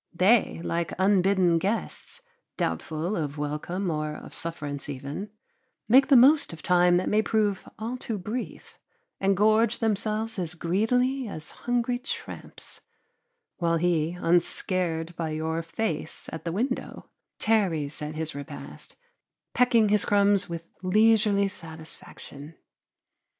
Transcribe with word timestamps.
They, 0.15 0.59
like 0.63 0.93
unbidden 0.97 1.59
guests, 1.59 2.23
doubtful 2.57 3.15
of 3.15 3.37
welcome 3.37 3.91
or 3.91 4.15
of 4.15 4.33
sufferance 4.33 4.89
even, 4.89 5.29
make 5.87 6.07
the 6.07 6.15
most 6.15 6.51
of 6.53 6.63
time 6.63 6.97
that 6.97 7.07
may 7.07 7.21
prove 7.21 7.69
all 7.77 7.97
too 7.97 8.17
brief, 8.17 8.79
and 9.19 9.37
gorge 9.37 9.77
themselves 9.77 10.39
as 10.39 10.55
greedily 10.55 11.27
as 11.27 11.51
hungry 11.51 11.99
tramps; 11.99 12.81
while 13.57 13.77
he, 13.77 14.17
unscared 14.19 15.15
by 15.15 15.29
your 15.29 15.61
face 15.61 16.27
at 16.33 16.45
the 16.45 16.51
window, 16.51 17.11
tarries 17.37 18.01
at 18.01 18.15
his 18.15 18.33
repast, 18.33 18.95
pecking 19.53 19.89
his 19.89 20.03
crumbs 20.03 20.49
with 20.49 20.65
leisurely 20.81 21.47
satisfaction. 21.47 22.55